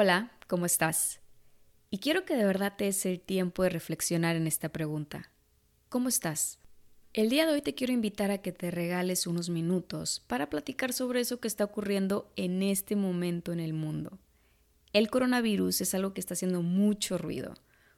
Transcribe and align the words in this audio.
Hola, 0.00 0.30
¿cómo 0.46 0.64
estás? 0.64 1.18
Y 1.90 1.98
quiero 1.98 2.24
que 2.24 2.36
de 2.36 2.44
verdad 2.44 2.74
te 2.78 2.84
des 2.84 3.04
el 3.04 3.18
tiempo 3.18 3.64
de 3.64 3.70
reflexionar 3.70 4.36
en 4.36 4.46
esta 4.46 4.68
pregunta. 4.68 5.32
¿Cómo 5.88 6.08
estás? 6.08 6.60
El 7.14 7.30
día 7.30 7.44
de 7.46 7.54
hoy 7.54 7.62
te 7.62 7.74
quiero 7.74 7.92
invitar 7.92 8.30
a 8.30 8.38
que 8.38 8.52
te 8.52 8.70
regales 8.70 9.26
unos 9.26 9.50
minutos 9.50 10.22
para 10.28 10.50
platicar 10.50 10.92
sobre 10.92 11.18
eso 11.18 11.40
que 11.40 11.48
está 11.48 11.64
ocurriendo 11.64 12.32
en 12.36 12.62
este 12.62 12.94
momento 12.94 13.52
en 13.52 13.58
el 13.58 13.72
mundo. 13.72 14.20
El 14.92 15.10
coronavirus 15.10 15.80
es 15.80 15.92
algo 15.94 16.14
que 16.14 16.20
está 16.20 16.34
haciendo 16.34 16.62
mucho 16.62 17.18
ruido. 17.18 17.54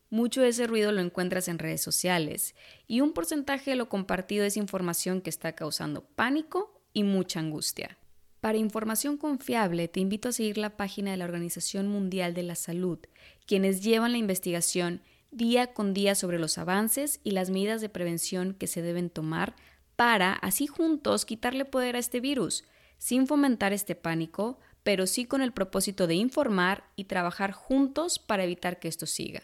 Mucho 0.09 0.41
de 0.41 0.49
ese 0.49 0.67
ruido 0.67 0.93
lo 0.93 1.03
encuentras 1.03 1.49
en 1.49 1.59
redes 1.59 1.83
sociales 1.83 2.55
y 2.87 3.03
un 3.03 3.13
porcentaje 3.13 3.73
de 3.73 3.77
lo 3.77 3.91
compartido 3.91 4.47
es 4.47 4.57
información 4.57 5.21
que 5.21 5.29
está 5.29 5.53
causando 5.53 6.03
pánico 6.03 6.83
y 6.95 7.03
mucha 7.03 7.41
angustia. 7.41 7.99
Para 8.41 8.57
información 8.57 9.19
confiable, 9.19 9.89
te 9.89 10.01
invito 10.01 10.31
a 10.31 10.33
seguir 10.33 10.57
la 10.57 10.77
página 10.77 11.11
de 11.11 11.19
la 11.19 11.27
Organización 11.27 11.89
Mundial 11.89 12.33
de 12.33 12.43
la 12.43 12.55
Salud, 12.55 12.99
quienes 13.47 13.83
llevan 13.83 14.13
la 14.13 14.19
investigación 14.19 15.03
día 15.31 15.75
con 15.75 15.93
día 15.93 16.15
sobre 16.15 16.39
los 16.39 16.57
avances 16.57 17.21
y 17.23 17.33
las 17.33 17.51
medidas 17.51 17.83
de 17.83 17.91
prevención 17.91 18.55
que 18.55 18.67
se 18.67 18.81
deben 18.81 19.11
tomar 19.11 19.55
para, 19.95 20.33
así 20.33 20.67
juntos, 20.67 21.27
quitarle 21.27 21.67
poder 21.67 21.97
a 21.97 21.99
este 21.99 22.21
virus, 22.21 22.65
sin 22.97 23.27
fomentar 23.27 23.75
este 23.75 23.95
pánico, 23.95 24.59
pero 24.83 25.07
sí 25.07 25.27
con 25.27 25.43
el 25.43 25.53
propósito 25.53 26.07
de 26.07 26.15
informar 26.15 26.85
y 26.97 27.05
trabajar 27.05 27.53
juntos 27.53 28.19
para 28.19 28.45
evitar 28.45 28.79
que 28.79 28.89
esto 28.89 29.05
siga. 29.05 29.43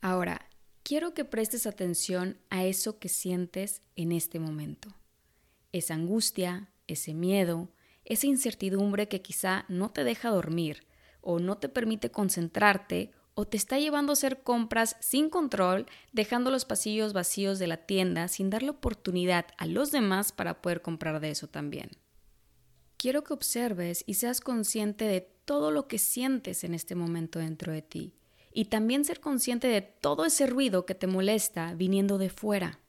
Ahora, 0.00 0.48
quiero 0.82 1.14
que 1.14 1.24
prestes 1.24 1.66
atención 1.66 2.38
a 2.50 2.64
eso 2.64 2.98
que 2.98 3.08
sientes 3.08 3.82
en 3.94 4.10
este 4.10 4.40
momento. 4.40 4.88
Esa 5.70 5.94
angustia, 5.94 6.72
ese 6.88 7.14
miedo, 7.14 7.70
esa 8.08 8.26
incertidumbre 8.26 9.06
que 9.06 9.20
quizá 9.20 9.66
no 9.68 9.90
te 9.90 10.02
deja 10.02 10.30
dormir 10.30 10.86
o 11.20 11.38
no 11.38 11.58
te 11.58 11.68
permite 11.68 12.10
concentrarte 12.10 13.12
o 13.34 13.46
te 13.46 13.56
está 13.56 13.78
llevando 13.78 14.10
a 14.10 14.14
hacer 14.14 14.42
compras 14.42 14.96
sin 14.98 15.30
control, 15.30 15.86
dejando 16.12 16.50
los 16.50 16.64
pasillos 16.64 17.12
vacíos 17.12 17.58
de 17.58 17.68
la 17.68 17.76
tienda 17.76 18.26
sin 18.26 18.50
darle 18.50 18.70
oportunidad 18.70 19.46
a 19.58 19.66
los 19.66 19.92
demás 19.92 20.32
para 20.32 20.60
poder 20.60 20.82
comprar 20.82 21.20
de 21.20 21.30
eso 21.30 21.46
también. 21.46 21.90
Quiero 22.96 23.22
que 23.22 23.34
observes 23.34 24.02
y 24.06 24.14
seas 24.14 24.40
consciente 24.40 25.04
de 25.04 25.20
todo 25.44 25.70
lo 25.70 25.86
que 25.86 25.98
sientes 25.98 26.64
en 26.64 26.74
este 26.74 26.94
momento 26.94 27.38
dentro 27.38 27.72
de 27.72 27.82
ti 27.82 28.14
y 28.52 28.64
también 28.64 29.04
ser 29.04 29.20
consciente 29.20 29.68
de 29.68 29.82
todo 29.82 30.24
ese 30.24 30.46
ruido 30.46 30.84
que 30.84 30.94
te 30.94 31.06
molesta 31.06 31.74
viniendo 31.74 32.18
de 32.18 32.30
fuera. 32.30 32.80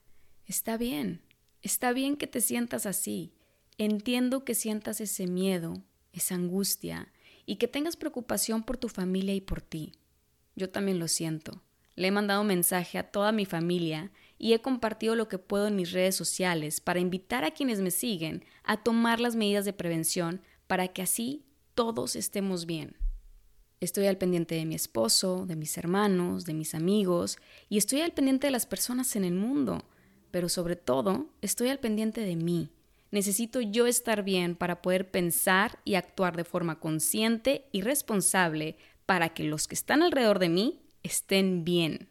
Está 0.45 0.77
bien, 0.77 1.21
está 1.61 1.91
bien 1.91 2.15
que 2.15 2.25
te 2.25 2.41
sientas 2.41 2.87
así, 2.87 3.33
Entiendo 3.81 4.43
que 4.43 4.55
sientas 4.55 4.99
ese 4.99 5.25
miedo, 5.25 5.81
esa 6.11 6.35
angustia 6.35 7.13
y 7.45 7.55
que 7.55 7.69
tengas 7.69 7.95
preocupación 7.95 8.61
por 8.61 8.75
tu 8.75 8.89
familia 8.89 9.33
y 9.33 9.39
por 9.39 9.61
ti. 9.61 9.93
Yo 10.57 10.69
también 10.69 10.99
lo 10.99 11.07
siento. 11.07 11.63
Le 11.95 12.09
he 12.09 12.11
mandado 12.11 12.43
mensaje 12.43 12.97
a 12.97 13.09
toda 13.09 13.31
mi 13.31 13.45
familia 13.45 14.11
y 14.37 14.51
he 14.51 14.61
compartido 14.61 15.15
lo 15.15 15.29
que 15.29 15.37
puedo 15.37 15.65
en 15.65 15.77
mis 15.77 15.93
redes 15.93 16.13
sociales 16.13 16.81
para 16.81 16.99
invitar 16.99 17.45
a 17.45 17.51
quienes 17.51 17.79
me 17.79 17.89
siguen 17.89 18.43
a 18.65 18.83
tomar 18.83 19.21
las 19.21 19.37
medidas 19.37 19.63
de 19.63 19.71
prevención 19.71 20.41
para 20.67 20.89
que 20.89 21.01
así 21.01 21.45
todos 21.73 22.17
estemos 22.17 22.65
bien. 22.65 22.97
Estoy 23.79 24.07
al 24.07 24.17
pendiente 24.17 24.55
de 24.55 24.65
mi 24.65 24.75
esposo, 24.75 25.45
de 25.45 25.55
mis 25.55 25.77
hermanos, 25.77 26.43
de 26.43 26.53
mis 26.53 26.75
amigos 26.75 27.37
y 27.69 27.77
estoy 27.77 28.01
al 28.01 28.11
pendiente 28.11 28.47
de 28.47 28.51
las 28.51 28.65
personas 28.65 29.15
en 29.15 29.23
el 29.23 29.35
mundo, 29.35 29.85
pero 30.31 30.49
sobre 30.49 30.75
todo 30.75 31.29
estoy 31.41 31.69
al 31.69 31.79
pendiente 31.79 32.19
de 32.19 32.35
mí 32.35 32.71
Necesito 33.11 33.61
yo 33.61 33.87
estar 33.87 34.23
bien 34.23 34.55
para 34.55 34.81
poder 34.81 35.09
pensar 35.09 35.79
y 35.83 35.95
actuar 35.95 36.37
de 36.37 36.43
forma 36.43 36.79
consciente 36.79 37.65
y 37.71 37.81
responsable 37.81 38.77
para 39.05 39.29
que 39.29 39.43
los 39.43 39.67
que 39.67 39.75
están 39.75 40.03
alrededor 40.03 40.37
de 40.37 40.49
mí 40.49 40.81
estén 41.01 41.63
bien. 41.63 42.09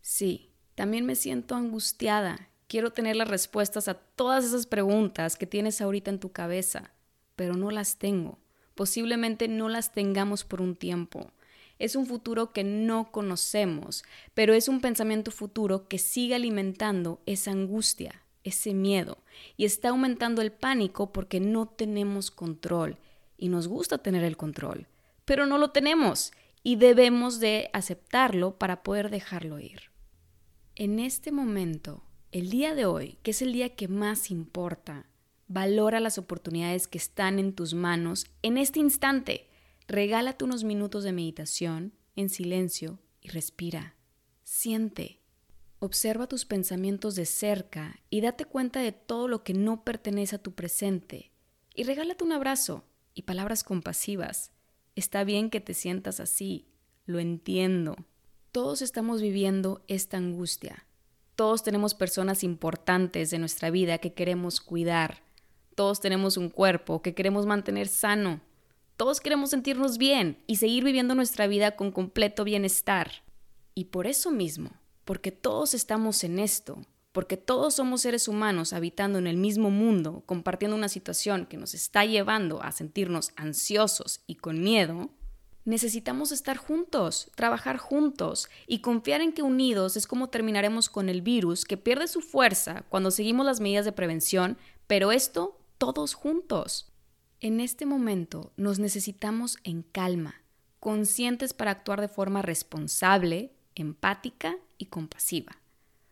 Sí, 0.00 0.50
también 0.74 1.04
me 1.04 1.14
siento 1.14 1.54
angustiada. 1.54 2.48
Quiero 2.66 2.90
tener 2.90 3.16
las 3.16 3.28
respuestas 3.28 3.88
a 3.88 3.94
todas 3.94 4.44
esas 4.44 4.66
preguntas 4.66 5.36
que 5.36 5.46
tienes 5.46 5.80
ahorita 5.80 6.10
en 6.10 6.20
tu 6.20 6.32
cabeza, 6.32 6.92
pero 7.36 7.54
no 7.54 7.70
las 7.70 7.98
tengo. 7.98 8.38
Posiblemente 8.74 9.48
no 9.48 9.68
las 9.68 9.92
tengamos 9.92 10.44
por 10.44 10.60
un 10.60 10.74
tiempo. 10.74 11.30
Es 11.78 11.96
un 11.96 12.06
futuro 12.06 12.52
que 12.52 12.64
no 12.64 13.12
conocemos, 13.12 14.04
pero 14.32 14.54
es 14.54 14.68
un 14.68 14.80
pensamiento 14.80 15.30
futuro 15.30 15.88
que 15.88 15.98
sigue 15.98 16.34
alimentando 16.34 17.20
esa 17.26 17.50
angustia, 17.50 18.23
ese 18.44 18.74
miedo 18.74 19.18
y 19.56 19.64
está 19.64 19.88
aumentando 19.88 20.42
el 20.42 20.52
pánico 20.52 21.12
porque 21.12 21.40
no 21.40 21.66
tenemos 21.66 22.30
control 22.30 22.98
y 23.36 23.48
nos 23.48 23.66
gusta 23.66 23.98
tener 23.98 24.22
el 24.22 24.36
control, 24.36 24.86
pero 25.24 25.46
no 25.46 25.58
lo 25.58 25.70
tenemos 25.70 26.32
y 26.62 26.76
debemos 26.76 27.40
de 27.40 27.70
aceptarlo 27.72 28.58
para 28.58 28.82
poder 28.82 29.10
dejarlo 29.10 29.58
ir. 29.58 29.90
En 30.76 30.98
este 30.98 31.32
momento, 31.32 32.04
el 32.32 32.50
día 32.50 32.74
de 32.74 32.86
hoy, 32.86 33.18
que 33.22 33.32
es 33.32 33.42
el 33.42 33.52
día 33.52 33.76
que 33.76 33.88
más 33.88 34.30
importa, 34.30 35.06
valora 35.46 36.00
las 36.00 36.18
oportunidades 36.18 36.88
que 36.88 36.98
están 36.98 37.38
en 37.38 37.52
tus 37.52 37.74
manos 37.74 38.26
en 38.42 38.58
este 38.58 38.80
instante. 38.80 39.48
Regálate 39.86 40.44
unos 40.44 40.64
minutos 40.64 41.04
de 41.04 41.12
meditación 41.12 41.92
en 42.16 42.30
silencio 42.30 42.98
y 43.20 43.28
respira. 43.28 43.94
Siente 44.42 45.20
Observa 45.84 46.26
tus 46.26 46.46
pensamientos 46.46 47.14
de 47.14 47.26
cerca 47.26 48.00
y 48.08 48.22
date 48.22 48.46
cuenta 48.46 48.80
de 48.80 48.92
todo 48.92 49.28
lo 49.28 49.44
que 49.44 49.52
no 49.52 49.84
pertenece 49.84 50.36
a 50.36 50.42
tu 50.42 50.52
presente. 50.52 51.30
Y 51.74 51.82
regálate 51.82 52.24
un 52.24 52.32
abrazo 52.32 52.84
y 53.12 53.24
palabras 53.24 53.64
compasivas. 53.64 54.50
Está 54.96 55.24
bien 55.24 55.50
que 55.50 55.60
te 55.60 55.74
sientas 55.74 56.20
así, 56.20 56.68
lo 57.04 57.18
entiendo. 57.18 57.96
Todos 58.50 58.80
estamos 58.80 59.20
viviendo 59.20 59.84
esta 59.86 60.16
angustia. 60.16 60.86
Todos 61.36 61.62
tenemos 61.62 61.92
personas 61.92 62.44
importantes 62.44 63.28
de 63.28 63.38
nuestra 63.38 63.68
vida 63.68 63.98
que 63.98 64.14
queremos 64.14 64.62
cuidar. 64.62 65.22
Todos 65.74 66.00
tenemos 66.00 66.38
un 66.38 66.48
cuerpo 66.48 67.02
que 67.02 67.14
queremos 67.14 67.44
mantener 67.44 67.88
sano. 67.88 68.40
Todos 68.96 69.20
queremos 69.20 69.50
sentirnos 69.50 69.98
bien 69.98 70.42
y 70.46 70.56
seguir 70.56 70.82
viviendo 70.82 71.14
nuestra 71.14 71.46
vida 71.46 71.76
con 71.76 71.92
completo 71.92 72.42
bienestar. 72.42 73.22
Y 73.74 73.86
por 73.86 74.06
eso 74.06 74.30
mismo, 74.30 74.70
porque 75.04 75.32
todos 75.32 75.74
estamos 75.74 76.24
en 76.24 76.38
esto, 76.38 76.78
porque 77.12 77.36
todos 77.36 77.74
somos 77.74 78.00
seres 78.00 78.26
humanos 78.26 78.72
habitando 78.72 79.18
en 79.18 79.26
el 79.26 79.36
mismo 79.36 79.70
mundo, 79.70 80.22
compartiendo 80.26 80.76
una 80.76 80.88
situación 80.88 81.46
que 81.46 81.56
nos 81.56 81.74
está 81.74 82.04
llevando 82.04 82.62
a 82.62 82.72
sentirnos 82.72 83.30
ansiosos 83.36 84.20
y 84.26 84.34
con 84.34 84.62
miedo, 84.62 85.10
necesitamos 85.64 86.32
estar 86.32 86.56
juntos, 86.56 87.30
trabajar 87.34 87.78
juntos 87.78 88.48
y 88.66 88.80
confiar 88.80 89.20
en 89.20 89.32
que 89.32 89.42
unidos 89.42 89.96
es 89.96 90.06
como 90.06 90.28
terminaremos 90.28 90.88
con 90.88 91.08
el 91.08 91.22
virus 91.22 91.64
que 91.64 91.76
pierde 91.76 92.08
su 92.08 92.20
fuerza 92.20 92.84
cuando 92.88 93.10
seguimos 93.10 93.46
las 93.46 93.60
medidas 93.60 93.84
de 93.84 93.92
prevención, 93.92 94.58
pero 94.86 95.12
esto 95.12 95.58
todos 95.78 96.14
juntos. 96.14 96.90
En 97.40 97.60
este 97.60 97.86
momento 97.86 98.52
nos 98.56 98.78
necesitamos 98.78 99.58
en 99.64 99.82
calma, 99.82 100.42
conscientes 100.80 101.52
para 101.52 101.70
actuar 101.70 102.00
de 102.00 102.08
forma 102.08 102.42
responsable, 102.42 103.52
empática 103.74 104.56
y 104.78 104.86
compasiva. 104.86 105.58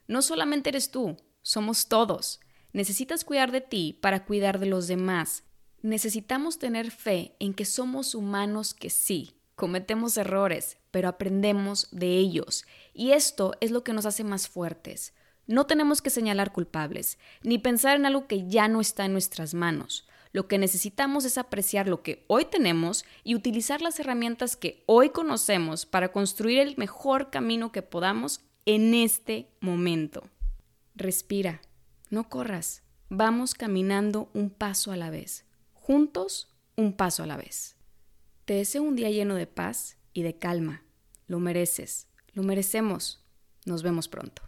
No 0.06 0.23
solamente 0.23 0.70
eres 0.70 0.91
tú, 0.91 1.17
somos 1.43 1.88
todos. 1.88 2.41
Necesitas 2.73 3.25
cuidar 3.25 3.53
de 3.53 3.61
ti 3.61 3.99
para 4.00 4.25
cuidar 4.25 4.59
de 4.59 4.67
los 4.67 4.87
demás. 4.87 5.44
Necesitamos 5.82 6.59
tener 6.59 6.91
fe 6.91 7.35
en 7.38 7.55
que 7.55 7.64
somos 7.64 8.14
humanos 8.14 8.73
que 8.75 8.91
sí, 8.91 9.35
cometemos 9.55 10.17
errores, 10.17 10.79
pero 10.91 11.09
aprendemos 11.09 11.88
de 11.91 12.19
ellos. 12.19 12.64
Y 12.94 13.12
esto 13.12 13.55
es 13.61 13.70
lo 13.70 13.85
que 13.85 13.93
nos 13.93 14.06
hace 14.06 14.25
más 14.25 14.49
fuertes. 14.49 15.14
No 15.47 15.67
tenemos 15.67 16.00
que 16.00 16.11
señalar 16.11 16.53
culpables, 16.53 17.19
ni 17.43 17.59
pensar 17.59 17.97
en 17.97 18.06
algo 18.06 18.26
que 18.26 18.47
ya 18.49 18.69
no 18.69 18.81
está 18.81 19.05
en 19.05 19.12
nuestras 19.12 19.55
manos. 19.55 20.06
Lo 20.32 20.49
que 20.49 20.58
necesitamos 20.58 21.25
es 21.25 21.37
apreciar 21.37 21.88
lo 21.88 22.02
que 22.02 22.25
hoy 22.26 22.46
tenemos 22.46 23.05
y 23.23 23.34
utilizar 23.34 23.82
las 23.82 24.00
herramientas 24.00 24.56
que 24.56 24.82
hoy 24.87 25.11
conocemos 25.11 25.84
para 25.84 26.11
construir 26.11 26.58
el 26.61 26.76
mejor 26.79 27.31
camino 27.31 27.70
que 27.70 27.82
podamos 27.82 28.40
en 28.64 28.94
este 28.94 29.49
momento. 29.61 30.25
Respira, 30.94 31.61
no 32.08 32.29
corras, 32.29 32.82
vamos 33.11 33.55
caminando 33.55 34.31
un 34.32 34.49
paso 34.49 34.90
a 34.90 34.96
la 34.96 35.11
vez, 35.11 35.44
juntos 35.75 36.49
un 36.76 36.94
paso 36.94 37.23
a 37.23 37.26
la 37.26 37.37
vez. 37.37 37.76
Te 38.46 38.55
deseo 38.55 38.82
un 38.82 38.96
día 38.96 39.11
lleno 39.11 39.35
de 39.35 39.46
paz 39.46 39.99
y 40.14 40.23
de 40.23 40.38
calma. 40.38 40.82
Lo 41.26 41.38
mereces, 41.40 42.08
lo 42.32 42.43
merecemos. 42.43 43.25
Nos 43.64 43.82
vemos 43.82 44.08
pronto. 44.08 44.43